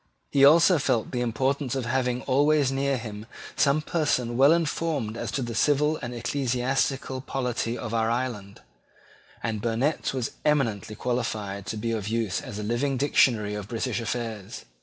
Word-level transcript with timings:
He 0.31 0.43
also 0.43 0.79
felt 0.79 1.11
the 1.11 1.21
importance 1.21 1.75
of 1.75 1.85
having 1.85 2.23
always 2.23 2.71
near 2.71 2.97
him 2.97 3.27
some 3.55 3.83
person 3.83 4.35
well 4.35 4.51
informed 4.51 5.15
as 5.15 5.29
to 5.33 5.43
the 5.43 5.53
civil 5.53 5.97
and 6.01 6.11
ecclesiastical 6.11 7.21
polity 7.21 7.77
of 7.77 7.93
our 7.93 8.09
island: 8.09 8.61
and 9.43 9.61
Burnet 9.61 10.11
was 10.11 10.31
eminently 10.43 10.95
qualified 10.95 11.67
to 11.67 11.77
be 11.77 11.91
of 11.91 12.07
use 12.07 12.41
as 12.41 12.57
a 12.57 12.63
living 12.63 12.97
dictionary 12.97 13.53
of 13.53 13.67
British 13.67 14.01
affairs. 14.01 14.65